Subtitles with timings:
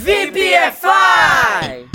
[0.00, 1.88] VPFI!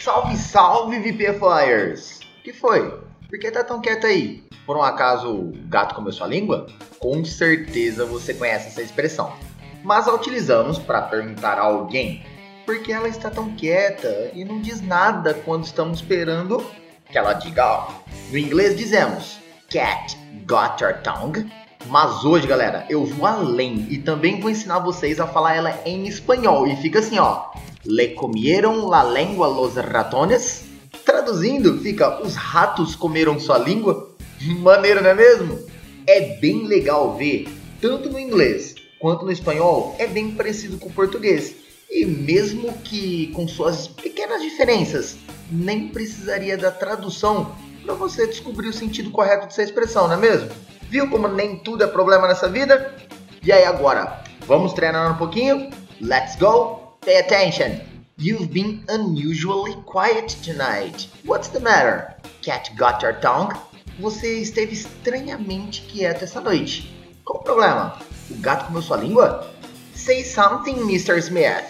[0.00, 2.20] Salve, salve, VPFIers!
[2.42, 2.90] que foi?
[3.28, 4.42] Por que tá tão quieto aí?
[4.66, 6.66] Por um acaso o gato comeu sua língua?
[6.98, 9.36] Com certeza você conhece essa expressão.
[9.84, 12.24] Mas a utilizamos para perguntar a alguém
[12.64, 16.64] por que ela está tão quieta e não diz nada quando estamos esperando
[17.10, 18.02] que ela diga algo.
[18.30, 19.38] No inglês dizemos
[19.70, 21.50] Cat got your tongue?
[21.86, 26.06] Mas hoje, galera, eu vou além e também vou ensinar vocês a falar ela em
[26.06, 26.66] espanhol.
[26.66, 27.44] E fica assim, ó.
[27.84, 30.64] Le comieron la lengua los ratones?
[31.04, 34.14] Traduzindo, fica os ratos comeram sua língua?
[34.60, 35.58] Maneiro, não é mesmo?
[36.06, 37.48] É bem legal ver,
[37.80, 41.54] tanto no inglês quanto no espanhol, é bem parecido com o português.
[41.90, 45.16] E mesmo que com suas pequenas diferenças,
[45.50, 50.50] nem precisaria da tradução para você descobrir o sentido correto dessa expressão, não é mesmo?
[50.88, 52.94] Viu como nem tudo é problema nessa vida?
[53.42, 55.68] E aí agora, vamos treinar um pouquinho?
[56.00, 56.96] Let's go!
[57.04, 57.78] Pay attention!
[58.16, 61.10] You've been unusually quiet tonight.
[61.26, 62.14] What's the matter?
[62.42, 63.54] Cat got your tongue?
[64.00, 66.90] Você esteve estranhamente quieto essa noite.
[67.22, 67.98] Qual o problema?
[68.30, 69.46] O gato comeu sua língua?
[69.94, 71.18] Say something, Mr.
[71.18, 71.66] Smith.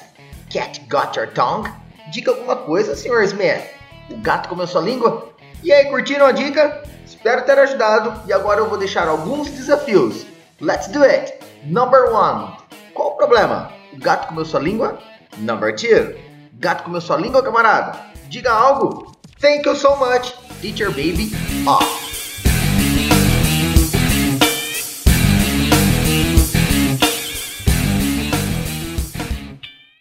[0.48, 1.68] Cat got your tongue?
[2.12, 3.24] Diga alguma coisa, Sr.
[3.24, 3.64] Smith.
[4.10, 5.28] O gato comeu sua língua?
[5.62, 6.82] E aí, curtiram a dica?
[7.04, 10.24] Espero ter ajudado e agora eu vou deixar alguns desafios.
[10.60, 11.34] Let's do it!
[11.64, 12.56] Number one.
[12.94, 13.72] Qual o problema?
[13.92, 14.98] O gato comeu sua língua?
[15.38, 16.14] Number two.
[16.54, 17.98] Gato comeu sua língua, camarada?
[18.28, 19.12] Diga algo.
[19.40, 20.32] Thank you so much.
[20.60, 21.30] Teacher Baby
[21.66, 22.07] off.